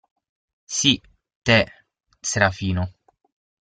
Sì, 0.77 0.99
te, 1.43 1.61
Serafino. 2.19 2.91